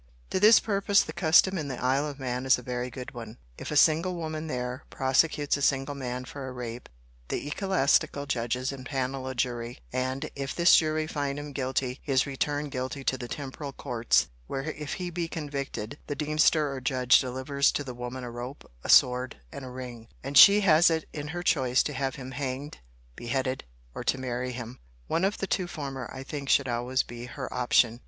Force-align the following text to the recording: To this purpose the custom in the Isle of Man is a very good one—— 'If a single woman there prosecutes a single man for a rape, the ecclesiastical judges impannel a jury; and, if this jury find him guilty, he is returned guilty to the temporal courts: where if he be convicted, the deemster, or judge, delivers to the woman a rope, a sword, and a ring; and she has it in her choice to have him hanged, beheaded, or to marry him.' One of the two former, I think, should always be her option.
To 0.31 0.39
this 0.39 0.59
purpose 0.59 1.03
the 1.03 1.13
custom 1.13 1.59
in 1.59 1.67
the 1.67 1.77
Isle 1.79 2.07
of 2.07 2.19
Man 2.19 2.47
is 2.47 2.57
a 2.57 2.63
very 2.63 2.89
good 2.89 3.13
one—— 3.13 3.37
'If 3.59 3.69
a 3.69 3.75
single 3.77 4.15
woman 4.15 4.47
there 4.47 4.83
prosecutes 4.89 5.57
a 5.57 5.61
single 5.61 5.93
man 5.93 6.25
for 6.25 6.47
a 6.47 6.51
rape, 6.51 6.89
the 7.27 7.47
ecclesiastical 7.47 8.25
judges 8.25 8.71
impannel 8.71 9.27
a 9.27 9.35
jury; 9.35 9.77
and, 9.93 10.31
if 10.35 10.55
this 10.55 10.75
jury 10.75 11.05
find 11.05 11.37
him 11.37 11.53
guilty, 11.53 11.99
he 12.01 12.11
is 12.11 12.25
returned 12.25 12.71
guilty 12.71 13.03
to 13.03 13.15
the 13.15 13.27
temporal 13.27 13.73
courts: 13.73 14.27
where 14.47 14.63
if 14.71 14.93
he 14.93 15.11
be 15.11 15.27
convicted, 15.27 15.99
the 16.07 16.15
deemster, 16.15 16.71
or 16.73 16.81
judge, 16.81 17.19
delivers 17.19 17.71
to 17.71 17.83
the 17.83 17.93
woman 17.93 18.23
a 18.23 18.31
rope, 18.31 18.67
a 18.83 18.89
sword, 18.89 19.35
and 19.51 19.63
a 19.63 19.69
ring; 19.69 20.07
and 20.23 20.35
she 20.35 20.61
has 20.61 20.89
it 20.89 21.05
in 21.13 21.27
her 21.27 21.43
choice 21.43 21.83
to 21.83 21.93
have 21.93 22.15
him 22.15 22.31
hanged, 22.31 22.79
beheaded, 23.15 23.63
or 23.93 24.03
to 24.03 24.17
marry 24.17 24.51
him.' 24.51 24.79
One 25.05 25.23
of 25.23 25.37
the 25.37 25.45
two 25.45 25.67
former, 25.67 26.09
I 26.11 26.23
think, 26.23 26.49
should 26.49 26.67
always 26.67 27.03
be 27.03 27.25
her 27.25 27.53
option. 27.53 27.99